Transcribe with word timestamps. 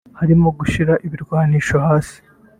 harimo 0.19 0.47
gushyira 0.59 0.93
ibirwanisho 1.05 1.75
hasi 1.85 2.17